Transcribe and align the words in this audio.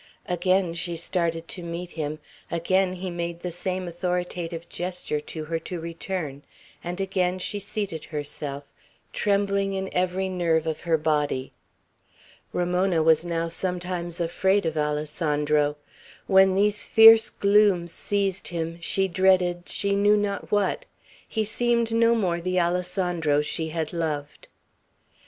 Again 0.27 0.73
she 0.73 0.97
started 0.97 1.47
to 1.49 1.61
meet 1.61 1.91
him; 1.91 2.17
again 2.49 2.93
he 2.93 3.11
made 3.11 3.41
the 3.41 3.51
same 3.51 3.87
authoritative 3.87 4.67
gesture 4.67 5.19
to 5.19 5.45
her 5.45 5.59
to 5.59 5.79
return; 5.79 6.41
and 6.83 6.99
again 6.99 7.37
she 7.37 7.59
seated 7.59 8.05
herself, 8.05 8.73
trembling 9.13 9.73
in 9.73 9.91
every 9.93 10.27
nerve 10.27 10.65
of 10.65 10.81
her 10.89 10.97
body. 10.97 11.53
Ramona 12.51 13.03
was 13.03 13.23
now 13.23 13.47
sometimes 13.47 14.19
afraid 14.19 14.65
of 14.65 14.75
Alessandro. 14.75 15.75
When 16.25 16.55
these 16.55 16.87
fierce 16.87 17.29
glooms 17.29 17.93
seized 17.93 18.47
him, 18.47 18.79
she 18.81 19.07
dreaded, 19.07 19.69
she 19.69 19.95
knew 19.95 20.17
not 20.17 20.51
what. 20.51 20.85
He 21.27 21.43
seemed 21.43 21.91
no 21.93 22.15
more 22.15 22.41
the 22.41 22.59
Alessandro 22.59 23.43
she 23.43 23.69
had 23.69 23.93
loved. 23.93 24.47